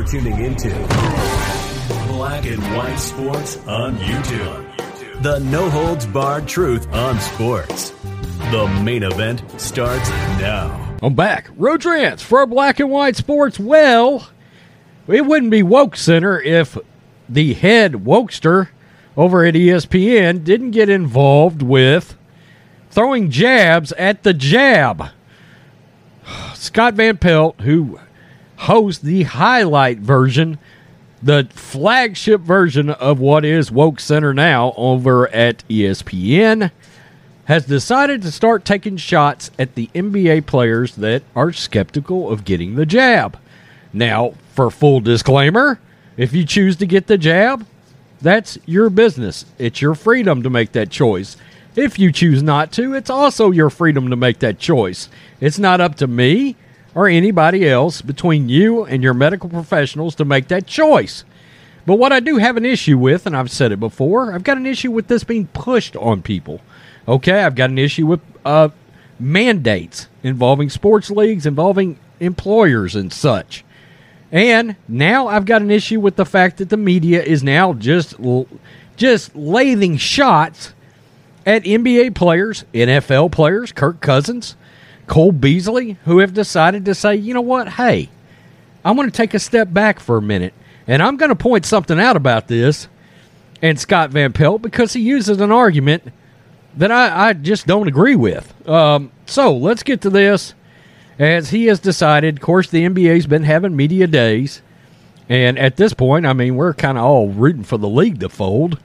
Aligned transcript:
You're 0.00 0.08
tuning 0.08 0.42
into 0.42 0.70
Black 2.08 2.46
and 2.46 2.62
White 2.74 2.96
Sports 2.96 3.58
on 3.66 3.98
YouTube. 3.98 5.22
The 5.22 5.40
no 5.40 5.68
holds 5.68 6.06
barred 6.06 6.48
truth 6.48 6.90
on 6.90 7.20
sports. 7.20 7.90
The 8.50 8.80
main 8.82 9.02
event 9.02 9.42
starts 9.60 10.08
now. 10.40 10.96
I'm 11.02 11.12
back. 11.12 11.50
Rodrance 11.54 12.22
for 12.22 12.46
Black 12.46 12.80
and 12.80 12.88
White 12.88 13.16
Sports. 13.16 13.60
Well, 13.60 14.26
it 15.06 15.26
wouldn't 15.26 15.50
be 15.50 15.62
Woke 15.62 15.96
Center 15.96 16.40
if 16.40 16.78
the 17.28 17.52
head 17.52 17.92
wokester 17.92 18.68
over 19.18 19.44
at 19.44 19.52
ESPN 19.52 20.42
didn't 20.44 20.70
get 20.70 20.88
involved 20.88 21.60
with 21.60 22.16
throwing 22.90 23.30
jabs 23.30 23.92
at 23.92 24.22
the 24.22 24.32
jab. 24.32 25.10
Scott 26.54 26.94
Van 26.94 27.18
Pelt, 27.18 27.60
who 27.60 28.00
hosts 28.60 29.02
the 29.02 29.22
highlight 29.22 29.98
version, 29.98 30.58
the 31.22 31.48
flagship 31.54 32.42
version 32.42 32.90
of 32.90 33.18
what 33.18 33.44
is 33.44 33.70
Woke 33.70 34.00
Center 34.00 34.34
now 34.34 34.74
over 34.76 35.28
at 35.28 35.66
ESPN, 35.68 36.70
has 37.46 37.64
decided 37.64 38.20
to 38.22 38.30
start 38.30 38.64
taking 38.64 38.98
shots 38.98 39.50
at 39.58 39.74
the 39.74 39.88
NBA 39.94 40.46
players 40.46 40.94
that 40.96 41.22
are 41.34 41.52
skeptical 41.52 42.30
of 42.30 42.44
getting 42.44 42.74
the 42.74 42.84
jab. 42.84 43.38
Now, 43.94 44.34
for 44.54 44.70
full 44.70 45.00
disclaimer, 45.00 45.80
if 46.18 46.34
you 46.34 46.44
choose 46.44 46.76
to 46.76 46.86
get 46.86 47.06
the 47.06 47.18
jab, 47.18 47.66
that's 48.20 48.58
your 48.66 48.90
business. 48.90 49.46
It's 49.58 49.80
your 49.80 49.94
freedom 49.94 50.42
to 50.42 50.50
make 50.50 50.72
that 50.72 50.90
choice. 50.90 51.38
If 51.76 51.98
you 51.98 52.12
choose 52.12 52.42
not 52.42 52.72
to, 52.72 52.94
it's 52.94 53.10
also 53.10 53.52
your 53.52 53.70
freedom 53.70 54.10
to 54.10 54.16
make 54.16 54.40
that 54.40 54.58
choice. 54.58 55.08
It's 55.40 55.58
not 55.58 55.80
up 55.80 55.94
to 55.96 56.06
me 56.06 56.56
or 56.94 57.08
anybody 57.08 57.68
else 57.68 58.02
between 58.02 58.48
you 58.48 58.84
and 58.84 59.02
your 59.02 59.14
medical 59.14 59.48
professionals 59.48 60.14
to 60.16 60.24
make 60.24 60.48
that 60.48 60.66
choice. 60.66 61.24
But 61.86 61.96
what 61.96 62.12
I 62.12 62.20
do 62.20 62.36
have 62.36 62.56
an 62.56 62.64
issue 62.64 62.98
with, 62.98 63.26
and 63.26 63.36
I've 63.36 63.50
said 63.50 63.72
it 63.72 63.80
before, 63.80 64.32
I've 64.32 64.44
got 64.44 64.56
an 64.56 64.66
issue 64.66 64.90
with 64.90 65.08
this 65.08 65.24
being 65.24 65.46
pushed 65.48 65.96
on 65.96 66.22
people. 66.22 66.60
Okay, 67.08 67.42
I've 67.42 67.54
got 67.54 67.70
an 67.70 67.78
issue 67.78 68.06
with 68.06 68.20
uh, 68.44 68.68
mandates 69.18 70.08
involving 70.22 70.70
sports 70.70 71.10
leagues, 71.10 71.46
involving 71.46 71.98
employers 72.20 72.94
and 72.94 73.12
such. 73.12 73.64
And 74.32 74.76
now 74.86 75.26
I've 75.26 75.44
got 75.44 75.62
an 75.62 75.70
issue 75.70 76.00
with 76.00 76.16
the 76.16 76.24
fact 76.24 76.58
that 76.58 76.68
the 76.68 76.76
media 76.76 77.22
is 77.22 77.42
now 77.42 77.72
just 77.72 78.14
just 78.96 79.34
lathing 79.34 79.98
shots 79.98 80.74
at 81.46 81.64
NBA 81.64 82.14
players, 82.14 82.64
NFL 82.74 83.32
players, 83.32 83.72
Kirk 83.72 84.00
Cousins, 84.00 84.56
Cole 85.10 85.32
Beasley, 85.32 85.98
who 86.04 86.20
have 86.20 86.32
decided 86.32 86.84
to 86.84 86.94
say, 86.94 87.16
you 87.16 87.34
know 87.34 87.40
what, 87.40 87.70
hey, 87.70 88.08
I'm 88.84 88.94
going 88.94 89.10
to 89.10 89.16
take 89.16 89.34
a 89.34 89.40
step 89.40 89.72
back 89.72 89.98
for 89.98 90.16
a 90.16 90.22
minute, 90.22 90.54
and 90.86 91.02
I'm 91.02 91.16
going 91.16 91.30
to 91.30 91.34
point 91.34 91.66
something 91.66 91.98
out 91.98 92.14
about 92.14 92.46
this 92.46 92.86
and 93.60 93.78
Scott 93.78 94.10
Van 94.10 94.32
Pelt 94.32 94.62
because 94.62 94.92
he 94.92 95.00
uses 95.00 95.40
an 95.40 95.50
argument 95.50 96.04
that 96.76 96.92
I, 96.92 97.30
I 97.30 97.32
just 97.32 97.66
don't 97.66 97.88
agree 97.88 98.14
with. 98.14 98.54
Um, 98.68 99.10
so 99.26 99.52
let's 99.52 99.82
get 99.82 100.00
to 100.02 100.10
this. 100.10 100.54
As 101.18 101.50
he 101.50 101.66
has 101.66 101.80
decided, 101.80 102.36
of 102.36 102.42
course, 102.42 102.70
the 102.70 102.84
NBA's 102.84 103.26
been 103.26 103.42
having 103.42 103.74
media 103.74 104.06
days. 104.06 104.62
And 105.28 105.58
at 105.58 105.76
this 105.76 105.92
point, 105.92 106.24
I 106.24 106.34
mean, 106.34 106.54
we're 106.54 106.72
kind 106.72 106.96
of 106.96 107.04
all 107.04 107.30
rooting 107.30 107.64
for 107.64 107.78
the 107.78 107.88
league 107.88 108.20
to 108.20 108.28
fold. 108.28 108.78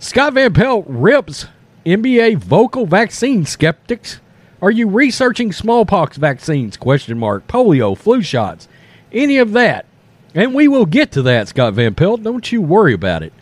Scott 0.00 0.32
Van 0.32 0.52
Pelt 0.52 0.86
rips 0.88 1.46
NBA 1.86 2.38
vocal 2.38 2.84
vaccine 2.84 3.46
skeptics. 3.46 4.20
Are 4.62 4.70
you 4.70 4.88
researching 4.88 5.52
smallpox 5.52 6.16
vaccines? 6.16 6.76
Question 6.76 7.18
mark. 7.18 7.46
Polio, 7.46 7.96
flu 7.96 8.22
shots, 8.22 8.68
any 9.12 9.38
of 9.38 9.52
that. 9.52 9.86
And 10.34 10.54
we 10.54 10.68
will 10.68 10.86
get 10.86 11.12
to 11.12 11.22
that, 11.22 11.48
Scott 11.48 11.74
Van 11.74 11.94
Pelt. 11.94 12.22
Don't 12.22 12.50
you 12.50 12.60
worry 12.60 12.92
about 12.92 13.22
it. 13.22 13.32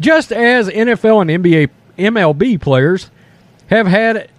Just 0.00 0.32
as 0.32 0.68
NFL 0.68 1.22
and 1.22 1.44
NBA 1.44 1.70
MLB 1.98 2.60
players 2.60 3.10
have 3.68 3.86
had 3.86 4.30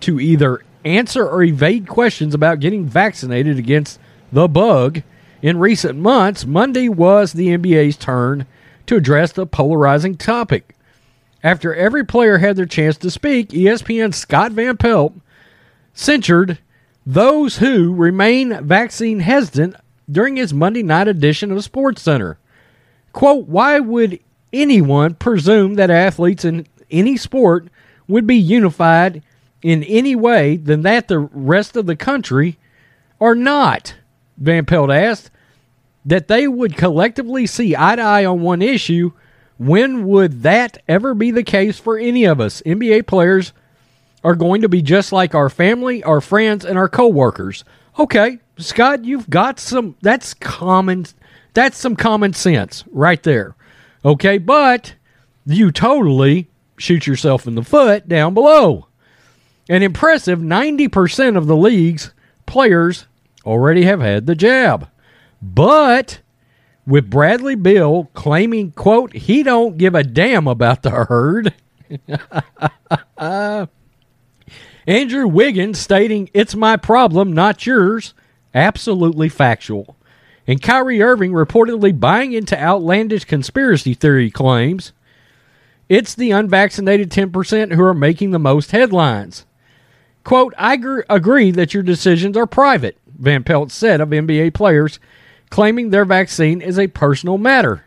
to 0.00 0.20
either 0.20 0.62
answer 0.84 1.28
or 1.28 1.42
evade 1.42 1.88
questions 1.88 2.34
about 2.34 2.60
getting 2.60 2.86
vaccinated 2.86 3.58
against 3.58 3.98
the 4.32 4.46
bug 4.46 5.02
in 5.42 5.58
recent 5.58 5.98
months, 5.98 6.44
Monday 6.44 6.88
was 6.88 7.32
the 7.32 7.48
NBA's 7.48 7.96
turn 7.96 8.46
to 8.86 8.96
address 8.96 9.32
the 9.32 9.46
polarizing 9.46 10.16
topic. 10.16 10.76
After 11.42 11.74
every 11.74 12.04
player 12.04 12.38
had 12.38 12.56
their 12.56 12.66
chance 12.66 12.96
to 12.98 13.10
speak, 13.10 13.50
ESPN's 13.50 14.16
Scott 14.16 14.52
Van 14.52 14.76
Pelt 14.76 15.14
censured 15.98 16.58
those 17.04 17.58
who 17.58 17.92
remain 17.92 18.64
vaccine 18.64 19.20
hesitant 19.20 19.74
during 20.10 20.36
his 20.36 20.54
Monday 20.54 20.82
night 20.82 21.08
edition 21.08 21.50
of 21.50 21.58
SportsCenter. 21.58 22.36
Quote, 23.12 23.48
why 23.48 23.80
would 23.80 24.20
anyone 24.52 25.14
presume 25.14 25.74
that 25.74 25.90
athletes 25.90 26.44
in 26.44 26.66
any 26.90 27.16
sport 27.16 27.68
would 28.06 28.26
be 28.26 28.36
unified 28.36 29.22
in 29.60 29.82
any 29.82 30.14
way 30.14 30.56
than 30.56 30.82
that 30.82 31.08
the 31.08 31.18
rest 31.18 31.76
of 31.76 31.86
the 31.86 31.96
country 31.96 32.58
are 33.20 33.34
not? 33.34 33.96
Van 34.36 34.64
Pelt 34.64 34.90
asked. 34.90 35.30
That 36.06 36.28
they 36.28 36.46
would 36.46 36.76
collectively 36.76 37.46
see 37.46 37.74
eye 37.76 37.96
to 37.96 38.02
eye 38.02 38.24
on 38.24 38.40
one 38.40 38.62
issue. 38.62 39.12
When 39.58 40.06
would 40.06 40.42
that 40.42 40.78
ever 40.86 41.12
be 41.12 41.32
the 41.32 41.42
case 41.42 41.78
for 41.78 41.98
any 41.98 42.24
of 42.24 42.40
us? 42.40 42.62
NBA 42.64 43.06
players 43.06 43.52
are 44.24 44.34
going 44.34 44.62
to 44.62 44.68
be 44.68 44.82
just 44.82 45.12
like 45.12 45.34
our 45.34 45.48
family, 45.48 46.02
our 46.02 46.20
friends, 46.20 46.64
and 46.64 46.78
our 46.78 46.88
coworkers. 46.88 47.64
Okay, 47.98 48.38
Scott, 48.56 49.04
you've 49.04 49.30
got 49.30 49.58
some 49.58 49.96
that's 50.02 50.34
common 50.34 51.06
that's 51.54 51.78
some 51.78 51.96
common 51.96 52.32
sense 52.32 52.84
right 52.90 53.22
there. 53.22 53.56
Okay, 54.04 54.38
but 54.38 54.94
you 55.46 55.72
totally 55.72 56.48
shoot 56.76 57.06
yourself 57.06 57.46
in 57.46 57.54
the 57.54 57.64
foot 57.64 58.08
down 58.08 58.34
below. 58.34 58.86
An 59.68 59.82
impressive 59.82 60.38
90% 60.38 61.36
of 61.36 61.46
the 61.46 61.56
league's 61.56 62.12
players 62.46 63.06
already 63.44 63.84
have 63.84 64.00
had 64.00 64.26
the 64.26 64.34
jab. 64.34 64.88
But 65.42 66.20
with 66.86 67.10
Bradley 67.10 67.54
Beal 67.54 68.04
claiming, 68.14 68.72
quote, 68.72 69.12
he 69.12 69.42
don't 69.42 69.76
give 69.76 69.94
a 69.94 70.02
damn 70.02 70.46
about 70.46 70.82
the 70.82 70.90
herd. 70.90 71.54
Andrew 74.88 75.28
Wiggins 75.28 75.78
stating, 75.78 76.30
it's 76.32 76.54
my 76.54 76.78
problem, 76.78 77.34
not 77.34 77.66
yours. 77.66 78.14
Absolutely 78.54 79.28
factual. 79.28 79.96
And 80.46 80.62
Kyrie 80.62 81.02
Irving 81.02 81.32
reportedly 81.32 82.00
buying 82.00 82.32
into 82.32 82.58
outlandish 82.58 83.26
conspiracy 83.26 83.92
theory 83.92 84.30
claims. 84.30 84.92
It's 85.90 86.14
the 86.14 86.30
unvaccinated 86.30 87.10
10% 87.10 87.74
who 87.74 87.82
are 87.84 87.92
making 87.92 88.30
the 88.30 88.38
most 88.38 88.70
headlines. 88.70 89.44
Quote, 90.24 90.54
I 90.56 90.78
gr- 90.78 91.00
agree 91.10 91.50
that 91.50 91.74
your 91.74 91.82
decisions 91.82 92.34
are 92.34 92.46
private, 92.46 92.96
Van 93.18 93.44
Pelt 93.44 93.70
said 93.70 94.00
of 94.00 94.08
NBA 94.08 94.54
players 94.54 94.98
claiming 95.50 95.90
their 95.90 96.06
vaccine 96.06 96.62
is 96.62 96.78
a 96.78 96.86
personal 96.86 97.36
matter. 97.36 97.84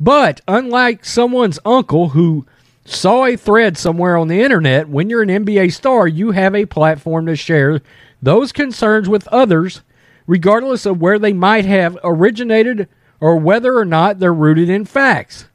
But 0.00 0.40
unlike 0.48 1.04
someone's 1.04 1.58
uncle 1.66 2.10
who 2.10 2.46
saw 2.84 3.24
a 3.24 3.36
thread 3.36 3.78
somewhere 3.78 4.16
on 4.16 4.28
the 4.28 4.42
internet, 4.42 4.88
when 4.88 5.08
you're 5.08 5.22
an 5.22 5.28
NBA 5.28 5.72
star, 5.72 6.06
you 6.06 6.32
have 6.32 6.54
a 6.54 6.66
platform 6.66 7.26
to 7.26 7.36
share 7.36 7.80
those 8.22 8.52
concerns 8.52 9.08
with 9.08 9.28
others, 9.28 9.82
regardless 10.26 10.86
of 10.86 11.00
where 11.00 11.18
they 11.18 11.32
might 11.32 11.64
have 11.64 11.98
originated 12.04 12.88
or 13.20 13.36
whether 13.36 13.76
or 13.76 13.84
not 13.84 14.18
they're 14.18 14.34
rooted 14.34 14.68
in 14.68 14.84
facts. 14.84 15.46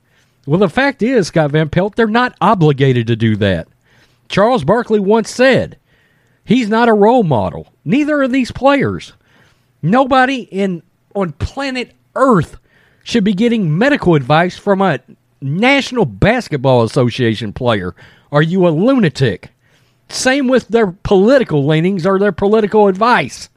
Well, 0.45 0.59
the 0.59 0.69
fact 0.69 1.03
is, 1.03 1.27
Scott 1.27 1.51
Van 1.51 1.69
Pelt, 1.69 1.95
they're 1.95 2.07
not 2.07 2.35
obligated 2.41 3.05
to 3.07 3.15
do 3.15 3.35
that. 3.35 3.67
Charles 4.27 4.63
Barkley 4.63 4.99
once 4.99 5.29
said, 5.29 5.77
he's 6.43 6.69
not 6.69 6.89
a 6.89 6.93
role 6.93 7.23
model. 7.23 7.71
Neither 7.85 8.21
are 8.21 8.27
these 8.27 8.51
players. 8.51 9.13
Nobody 9.81 10.41
in 10.41 10.81
on 11.13 11.33
planet 11.33 11.93
Earth 12.15 12.57
should 13.03 13.23
be 13.23 13.33
getting 13.33 13.77
medical 13.77 14.15
advice 14.15 14.57
from 14.57 14.81
a 14.81 14.99
National 15.41 16.05
Basketball 16.05 16.83
Association 16.83 17.53
player. 17.53 17.95
Are 18.31 18.41
you 18.41 18.67
a 18.67 18.69
lunatic? 18.69 19.51
Same 20.09 20.47
with 20.47 20.67
their 20.67 20.87
political 20.87 21.65
leanings 21.65 22.05
or 22.05 22.19
their 22.19 22.31
political 22.31 22.87
advice. 22.87 23.49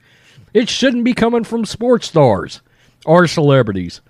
It 0.54 0.68
shouldn't 0.68 1.04
be 1.04 1.14
coming 1.14 1.44
from 1.44 1.64
sports 1.64 2.08
stars 2.08 2.60
or 3.06 3.26
celebrities. 3.26 4.00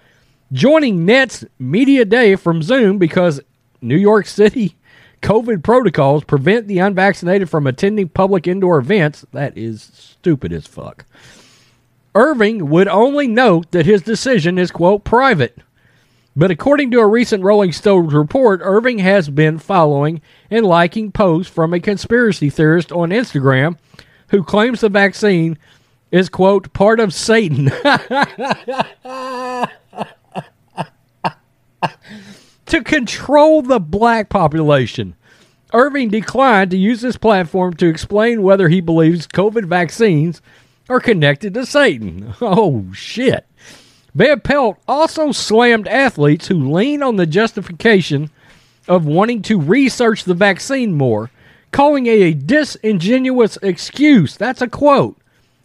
Joining 0.53 1.07
Nets 1.07 1.45
Media 1.59 2.05
Day 2.05 2.37
from 2.37 2.63
Zoom 2.63 2.99
because 2.99 3.41
New 3.81 3.97
York 3.97 4.27
City 4.27 4.77
COVID 5.23 5.63
protocols 5.63 6.25
prevent 6.25 6.67
the 6.67 6.81
unvaccinated 6.81 7.49
from 7.49 7.67
attending 7.67 8.09
public 8.09 8.47
indoor 8.47 8.79
events. 8.79 9.25
That 9.33 9.57
is 9.57 9.91
stupid 9.95 10.53
as 10.53 10.67
fuck. 10.67 11.05
Irving 12.15 12.69
would 12.69 12.89
only 12.89 13.29
note 13.29 13.71
that 13.71 13.87
his 13.87 14.03
decision 14.03 14.59
is, 14.59 14.71
quote, 14.71 15.05
private. 15.05 15.57
But 16.35 16.51
according 16.51 16.91
to 16.93 17.01
a 17.01 17.07
recent 17.07 17.45
Rolling 17.45 17.73
Stones 17.73 18.15
report, 18.15 18.61
Irving 18.63 18.99
has 19.01 19.29
been 19.29 19.59
following 19.59 20.23
and 20.51 20.65
liking 20.65 21.13
posts 21.13 21.53
from 21.53 21.75
a 21.75 21.81
conspiracy 21.81 22.49
theorist 22.49 22.91
on 22.91 23.11
Instagram 23.11 23.77
who 24.29 24.43
claims 24.43 24.81
the 24.81 24.89
vaccine 24.89 25.59
is, 26.11 26.31
quote, 26.31 26.73
part 26.73 27.01
of 27.01 27.13
Satan. 27.13 27.67
to 32.67 32.83
control 32.83 33.61
the 33.61 33.81
black 33.81 34.31
population. 34.31 35.15
Irving 35.75 36.09
declined 36.09 36.71
to 36.71 36.79
use 36.79 37.03
this 37.03 37.19
platform 37.19 37.75
to 37.75 37.87
explain 37.87 38.43
whether 38.43 38.69
he 38.69 38.81
believes 38.81 39.27
COVID 39.27 39.67
vaccines 39.67 40.41
are 40.89 41.01
connected 41.01 41.53
to 41.55 41.67
Satan. 41.67 42.35
Oh, 42.41 42.91
shit. 42.93 43.47
Van 44.15 44.41
Pelt 44.41 44.79
also 44.87 45.33
slammed 45.33 45.89
athletes 45.89 46.49
who 46.49 46.71
lean 46.71 47.03
on 47.03 47.17
the 47.17 47.27
justification 47.27 48.31
of 48.87 49.07
wanting 49.07 49.41
to 49.43 49.59
research 49.59 50.25
the 50.25 50.35
vaccine 50.35 50.93
more, 50.93 51.31
calling 51.71 52.07
it 52.07 52.21
a 52.21 52.35
disingenuous 52.35 53.57
excuse. 53.63 54.37
That's 54.37 54.61
a 54.61 54.69
quote. 54.69 55.17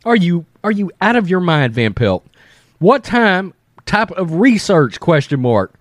Are 0.05 0.15
you 0.15 0.45
are 0.63 0.71
you 0.71 0.91
out 1.01 1.15
of 1.15 1.29
your 1.29 1.39
mind, 1.39 1.73
Van 1.73 1.93
Pelt? 1.93 2.25
What 2.79 3.03
time 3.03 3.53
type 3.85 4.11
of 4.11 4.35
research 4.35 4.99
question 4.99 5.41
mark? 5.41 5.73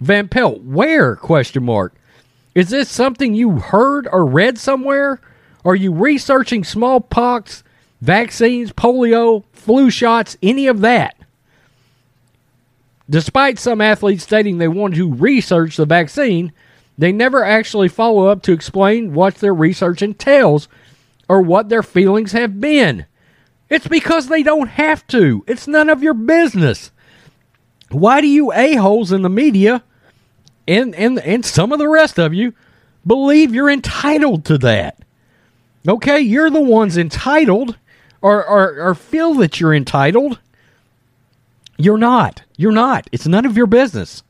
Van 0.00 0.28
Pelt, 0.28 0.62
where 0.62 1.16
question 1.16 1.64
mark? 1.64 1.94
Is 2.54 2.70
this 2.70 2.88
something 2.90 3.34
you 3.34 3.58
heard 3.58 4.08
or 4.10 4.26
read 4.26 4.58
somewhere? 4.58 5.20
Are 5.64 5.76
you 5.76 5.92
researching 5.92 6.64
smallpox, 6.64 7.62
vaccines, 8.00 8.72
polio, 8.72 9.44
flu 9.52 9.90
shots, 9.90 10.36
any 10.42 10.66
of 10.66 10.80
that? 10.80 11.14
Despite 13.10 13.58
some 13.58 13.80
athletes 13.80 14.22
stating 14.22 14.58
they 14.58 14.68
want 14.68 14.94
to 14.94 15.12
research 15.12 15.76
the 15.76 15.84
vaccine, 15.84 16.52
they 16.96 17.10
never 17.10 17.44
actually 17.44 17.88
follow 17.88 18.28
up 18.28 18.40
to 18.42 18.52
explain 18.52 19.12
what 19.12 19.36
their 19.36 19.52
research 19.52 20.00
entails 20.00 20.68
or 21.28 21.42
what 21.42 21.68
their 21.68 21.82
feelings 21.82 22.32
have 22.32 22.60
been. 22.60 23.06
It's 23.68 23.88
because 23.88 24.28
they 24.28 24.44
don't 24.44 24.68
have 24.68 25.06
to. 25.08 25.44
It's 25.48 25.66
none 25.66 25.88
of 25.88 26.04
your 26.04 26.14
business. 26.14 26.92
Why 27.90 28.20
do 28.20 28.28
you 28.28 28.52
a-holes 28.52 29.10
in 29.10 29.22
the 29.22 29.28
media 29.28 29.82
and, 30.68 30.94
and, 30.94 31.18
and 31.18 31.44
some 31.44 31.72
of 31.72 31.80
the 31.80 31.88
rest 31.88 32.18
of 32.18 32.32
you 32.32 32.54
believe 33.04 33.52
you're 33.52 33.70
entitled 33.70 34.44
to 34.44 34.58
that? 34.58 34.98
Okay, 35.88 36.20
you're 36.20 36.50
the 36.50 36.60
ones 36.60 36.96
entitled 36.96 37.76
or, 38.22 38.44
or, 38.44 38.80
or 38.80 38.94
feel 38.94 39.34
that 39.34 39.58
you're 39.58 39.74
entitled. 39.74 40.38
You're 41.80 41.98
not. 41.98 42.42
You're 42.56 42.72
not. 42.72 43.08
It's 43.12 43.26
none 43.26 43.46
of 43.46 43.56
your 43.56 43.66
business. 43.66 44.22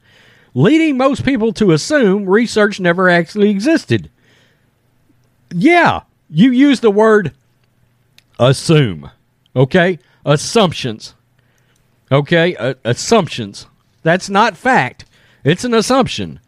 Leading 0.54 0.96
most 0.96 1.24
people 1.24 1.52
to 1.54 1.72
assume 1.72 2.28
research 2.28 2.80
never 2.80 3.08
actually 3.08 3.50
existed. 3.50 4.10
Yeah, 5.52 6.02
you 6.28 6.50
use 6.52 6.80
the 6.80 6.90
word 6.90 7.32
assume. 8.38 9.10
Okay? 9.54 9.98
Assumptions. 10.24 11.14
Okay? 12.10 12.56
Uh, 12.56 12.74
assumptions. 12.84 13.66
That's 14.02 14.28
not 14.28 14.56
fact. 14.56 15.04
It's 15.44 15.64
an 15.64 15.74
assumption. 15.74 16.40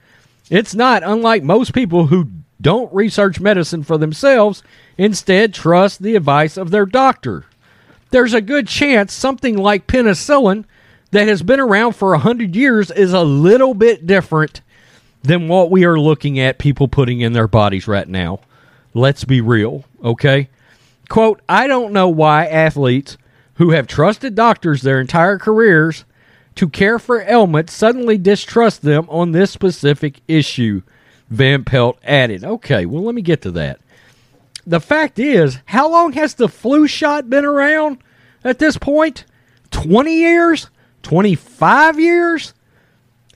It's 0.51 0.75
not 0.75 1.03
unlike 1.03 1.43
most 1.43 1.73
people 1.73 2.07
who 2.07 2.29
don't 2.61 2.93
research 2.93 3.41
medicine 3.41 3.83
for 3.83 3.99
themselves, 3.99 4.63
instead, 4.97 5.53
trust 5.53 6.03
the 6.03 6.15
advice 6.15 6.57
of 6.57 6.71
their 6.71 6.87
doctor. 6.87 7.45
There's 8.11 8.35
a 8.35 8.41
good 8.41 8.69
chance 8.69 9.13
something 9.13 9.57
like 9.57 9.87
penicillin 9.87 10.65
that 11.13 11.29
has 11.29 11.43
been 11.43 11.61
around 11.61 11.93
for 11.93 12.15
a 12.15 12.19
hundred 12.19 12.57
years 12.57 12.91
is 12.91 13.13
a 13.13 13.23
little 13.23 13.75
bit 13.75 14.07
different 14.07 14.63
than 15.23 15.47
what 15.47 15.71
we 15.71 15.85
are 15.85 15.99
looking 15.99 16.39
at 16.41 16.59
people 16.59 16.89
putting 16.89 17.21
in 17.21 17.33
their 17.33 17.47
bodies 17.47 17.87
right 17.87 18.09
now. 18.09 18.41
Let's 18.93 19.25
be 19.25 19.41
real, 19.41 19.85
okay? 20.03 20.49
Quote, 21.09 21.41
I 21.49 21.67
don't 21.67 21.93
know 21.93 22.09
why 22.09 22.47
athletes 22.47 23.17
who 23.55 23.71
have 23.71 23.87
trusted 23.87 24.35
doctors 24.35 24.83
their 24.83 25.01
entire 25.01 25.39
careers 25.39 26.05
to 26.57 26.69
care 26.69 26.99
for 26.99 27.23
ailments 27.23 27.73
suddenly 27.73 28.19
distrust 28.19 28.83
them 28.83 29.07
on 29.09 29.33
this 29.33 29.51
specific 29.51 30.21
issue, 30.27 30.83
Van 31.31 31.65
Pelt 31.65 31.99
added. 32.03 32.45
Okay, 32.45 32.87
well, 32.87 33.03
let 33.03 33.15
me 33.15 33.23
get 33.23 33.43
to 33.43 33.51
that. 33.53 33.81
The 34.67 34.81
fact 34.81 35.19
is, 35.19 35.59
how 35.67 35.91
long 35.91 36.13
has 36.13 36.35
the 36.35 36.49
flu 36.49 36.87
shot 36.87 37.29
been 37.29 37.45
around 37.45 37.99
at 38.45 38.59
this 38.59 38.79
point? 38.79 39.25
20 39.71 40.15
years? 40.15 40.69
25 41.03 42.01
years? 42.01 42.55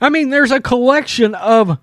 I 0.01 0.09
mean, 0.09 0.29
there's 0.29 0.51
a 0.51 0.61
collection 0.61 1.35
of 1.35 1.79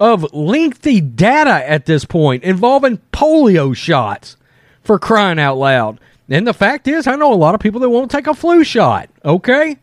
of 0.00 0.32
lengthy 0.32 1.00
data 1.00 1.68
at 1.68 1.86
this 1.86 2.04
point 2.04 2.44
involving 2.44 3.00
polio 3.12 3.74
shots 3.74 4.36
for 4.82 4.98
crying 4.98 5.40
out 5.40 5.56
loud. 5.56 5.98
And 6.28 6.46
the 6.46 6.54
fact 6.54 6.86
is, 6.86 7.06
I 7.06 7.16
know 7.16 7.32
a 7.32 7.34
lot 7.34 7.54
of 7.54 7.60
people 7.60 7.80
that 7.80 7.90
won't 7.90 8.10
take 8.10 8.26
a 8.26 8.34
flu 8.34 8.62
shot, 8.62 9.08
okay? 9.24 9.78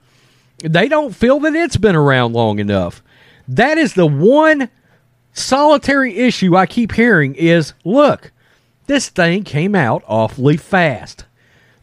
They 0.60 0.88
don't 0.88 1.14
feel 1.14 1.40
that 1.42 1.54
it's 1.54 1.78
been 1.78 1.96
around 1.96 2.34
long 2.34 2.60
enough. 2.60 3.04
That 3.48 3.78
is 3.78 3.94
the 3.94 4.06
one 4.06 4.70
solitary 5.34 6.18
issue 6.18 6.56
I 6.56 6.66
keep 6.66 6.94
hearing 6.94 7.36
is 7.36 7.74
look, 7.84 8.32
this 8.88 9.10
thing 9.10 9.44
came 9.44 9.76
out 9.76 10.04
awfully 10.08 10.58
fast. 10.58 11.26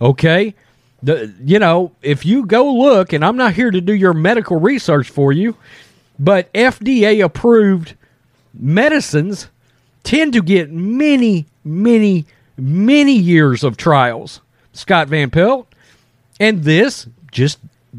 Okay? 0.01 0.55
The, 1.03 1.35
you 1.45 1.59
know, 1.59 1.93
if 2.01 2.25
you 2.25 2.47
go 2.47 2.73
look, 2.73 3.13
and 3.13 3.25
I'm 3.25 3.37
not 3.37 3.55
here 3.55 3.71
to 3.71 3.81
do 3.81 3.93
your 3.93 4.15
medical 4.15 4.59
research 4.59 5.11
for 5.11 5.33
you, 5.33 5.57
but 6.19 6.53
FDA 6.53 7.25
approved 7.25 7.95
medicines 8.55 9.49
tend 10.05 10.33
to 10.35 10.43
get 10.43 10.71
many, 10.71 11.47
many, 11.65 12.27
many 12.57 13.15
years 13.15 13.65
of 13.65 13.77
trials. 13.77 14.41
Scott 14.73 15.09
Van 15.09 15.31
Pelt. 15.31 15.69
And 16.41 16.65
this, 16.65 17.07
just 17.31 17.59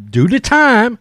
due 0.10 0.28
to 0.28 0.40
time, 0.40 1.00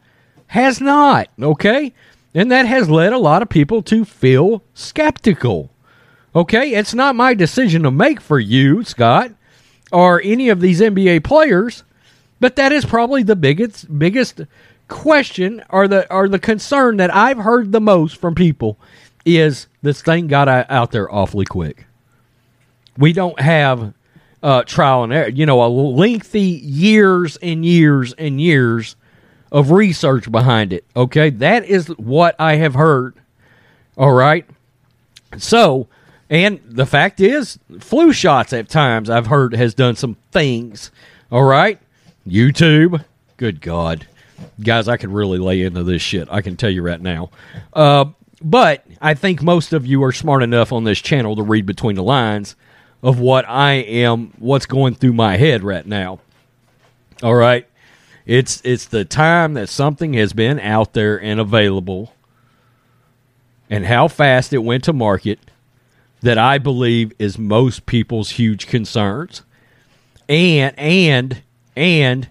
has 0.48 0.80
not. 0.80 1.28
Okay? 1.40 1.92
And 2.34 2.50
that 2.50 2.66
has 2.66 2.88
led 2.90 3.12
a 3.12 3.18
lot 3.18 3.42
of 3.42 3.48
people 3.48 3.82
to 3.84 4.04
feel 4.04 4.62
skeptical. 4.74 5.70
Okay? 6.34 6.74
It's 6.74 6.94
not 6.94 7.16
my 7.16 7.34
decision 7.34 7.82
to 7.82 7.90
make 7.90 8.20
for 8.20 8.38
you, 8.38 8.84
Scott, 8.84 9.32
or 9.90 10.20
any 10.22 10.48
of 10.48 10.60
these 10.60 10.80
NBA 10.80 11.24
players, 11.24 11.84
but 12.42 12.56
that 12.56 12.72
is 12.72 12.84
probably 12.84 13.22
the 13.22 13.36
biggest 13.36 13.98
biggest 13.98 14.40
question 14.88 15.62
or 15.70 15.86
the 15.86 16.12
or 16.12 16.28
the 16.28 16.40
concern 16.40 16.96
that 16.96 17.14
I've 17.14 17.38
heard 17.38 17.70
the 17.70 17.80
most 17.80 18.16
from 18.16 18.34
people 18.34 18.78
is 19.24 19.68
this 19.80 20.02
thing 20.02 20.26
got 20.26 20.48
out 20.48 20.90
there 20.90 21.10
awfully 21.10 21.44
quick. 21.44 21.86
We 22.98 23.12
don't 23.12 23.40
have 23.40 23.94
uh, 24.42 24.64
trial 24.64 25.04
and 25.04 25.12
error, 25.12 25.28
you 25.28 25.46
know, 25.46 25.64
a 25.64 25.68
lengthy 25.68 26.40
years 26.40 27.36
and 27.36 27.64
years 27.64 28.12
and 28.14 28.40
years 28.40 28.96
of 29.52 29.70
research 29.70 30.30
behind 30.32 30.72
it. 30.72 30.84
Okay, 30.96 31.30
that 31.30 31.64
is 31.64 31.86
what 31.90 32.34
I 32.40 32.56
have 32.56 32.74
heard. 32.74 33.14
All 33.96 34.12
right, 34.12 34.44
so 35.38 35.86
and 36.28 36.58
the 36.64 36.86
fact 36.86 37.20
is, 37.20 37.60
flu 37.78 38.12
shots 38.12 38.52
at 38.52 38.68
times 38.68 39.08
I've 39.08 39.28
heard 39.28 39.54
has 39.54 39.74
done 39.74 39.94
some 39.94 40.16
things. 40.32 40.90
All 41.30 41.44
right, 41.44 41.78
YouTube, 42.26 43.04
good 43.36 43.60
God, 43.60 44.06
guys, 44.62 44.88
I 44.88 44.96
could 44.96 45.10
really 45.10 45.38
lay 45.38 45.62
into 45.62 45.82
this 45.82 46.02
shit. 46.02 46.28
I 46.30 46.42
can 46.42 46.56
tell 46.56 46.70
you 46.70 46.82
right 46.82 47.00
now. 47.00 47.30
Uh, 47.72 48.06
but 48.40 48.84
I 49.00 49.14
think 49.14 49.42
most 49.42 49.72
of 49.72 49.86
you 49.86 50.02
are 50.04 50.12
smart 50.12 50.42
enough 50.42 50.72
on 50.72 50.84
this 50.84 51.00
channel 51.00 51.36
to 51.36 51.42
read 51.42 51.66
between 51.66 51.96
the 51.96 52.02
lines 52.02 52.56
of 53.02 53.18
what 53.18 53.48
I 53.48 53.72
am, 53.74 54.32
what's 54.38 54.66
going 54.66 54.94
through 54.94 55.12
my 55.12 55.36
head 55.36 55.62
right 55.62 55.86
now. 55.86 56.20
All 57.22 57.34
right. 57.34 57.68
It's 58.24 58.60
it's 58.64 58.86
the 58.86 59.04
time 59.04 59.54
that 59.54 59.68
something 59.68 60.12
has 60.14 60.32
been 60.32 60.60
out 60.60 60.92
there 60.92 61.20
and 61.20 61.40
available 61.40 62.14
and 63.68 63.86
how 63.86 64.06
fast 64.06 64.52
it 64.52 64.58
went 64.58 64.84
to 64.84 64.92
market 64.92 65.40
that 66.20 66.38
I 66.38 66.58
believe 66.58 67.12
is 67.18 67.36
most 67.36 67.86
people's 67.86 68.30
huge 68.30 68.68
concerns. 68.68 69.42
And 70.28 70.78
and 70.78 71.42
and 71.76 72.28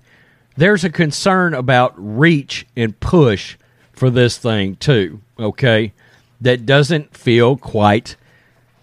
there's 0.57 0.83
a 0.83 0.89
concern 0.89 1.53
about 1.53 1.93
reach 1.98 2.65
and 2.75 3.00
push 3.00 3.57
for 3.91 4.10
this 4.10 4.38
thing 4.38 4.75
too, 4.75 5.21
okay? 5.39 5.93
That 6.41 6.65
doesn't 6.65 7.15
feel 7.15 7.57
quite 7.57 8.15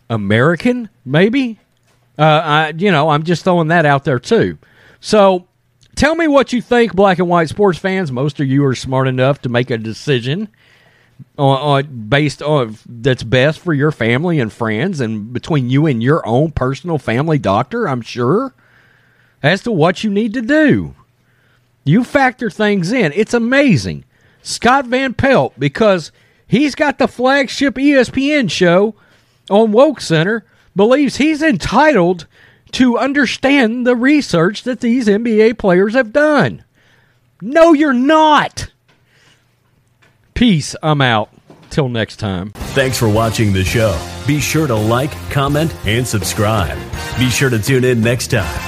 American, 0.09 0.89
maybe. 1.05 1.59
Uh, 2.19 2.23
I, 2.23 2.69
you 2.77 2.91
know, 2.91 3.11
I'm 3.11 3.23
just 3.23 3.45
throwing 3.45 3.69
that 3.69 3.87
out 3.87 4.05
there 4.05 4.19
too. 4.19 4.59
So, 5.01 5.47
tell 5.95 6.15
me 6.15 6.27
what 6.27 6.53
you 6.53 6.61
think, 6.61 6.95
black 6.95 7.19
and 7.19 7.29
white 7.29 7.49
sports 7.49 7.79
fans. 7.79 8.11
Most 8.11 8.41
of 8.41 8.47
you 8.47 8.65
are 8.65 8.75
smart 8.75 9.07
enough 9.07 9.43
to 9.43 9.49
make 9.49 9.71
a 9.71 9.79
decision 9.79 10.49
on, 11.37 11.59
on 11.59 12.09
based 12.09 12.43
on 12.43 12.77
that's 12.87 13.23
best 13.23 13.61
for 13.61 13.73
your 13.73 13.93
family 13.93 14.41
and 14.41 14.53
friends, 14.53 15.01
and 15.01 15.33
between 15.33 15.71
you 15.71 15.87
and 15.87 16.03
your 16.03 16.27
own 16.27 16.53
personal 16.53 16.99
family 16.99 17.39
doctor. 17.39 17.89
I'm 17.89 18.03
sure 18.03 18.53
as 19.43 19.63
to 19.63 19.73
what 19.73 20.05
you 20.05 20.11
need 20.11 20.35
to 20.35 20.43
do. 20.43 20.95
You 21.85 22.05
factor 22.05 22.51
things 22.51 22.93
in. 22.93 23.13
It's 23.13 23.35
amazing. 23.35 24.05
Scott 24.43 24.87
Van 24.87 25.15
Pelt, 25.15 25.55
because 25.59 26.13
he's 26.47 26.75
got 26.75 26.99
the 26.99 27.09
flagship 27.09 27.75
ESPN 27.75 28.51
show 28.51 28.95
on 29.51 29.73
Woke 29.73 30.01
Center 30.01 30.45
believes 30.77 31.17
he's 31.17 31.43
entitled 31.43 32.27
to 32.73 32.99
understand 32.99 33.87
the 33.87 33.97
research 33.97 34.63
that 34.65 34.81
these 34.81 35.07
NBA 35.07 35.59
players 35.59 35.95
have 35.95 36.13
done. 36.13 36.65
No, 37.41 37.73
you're 37.73 37.93
not. 37.93 38.71
Peace. 40.35 40.77
I'm 40.83 41.01
out. 41.01 41.31
Till 41.71 41.91
next 41.91 42.17
time. 42.17 42.53
Thanks 42.73 42.97
for 42.97 43.11
watching 43.11 43.53
the 43.53 43.63
show. 43.63 43.99
Be 44.27 44.41
sure 44.41 44.67
to 44.67 44.75
like, 44.75 45.11
comment, 45.31 45.75
and 45.85 46.07
subscribe. 46.07 46.79
Be 47.19 47.29
sure 47.29 47.51
to 47.51 47.59
tune 47.59 47.85
in 47.85 48.01
next 48.01 48.29
time 48.29 48.68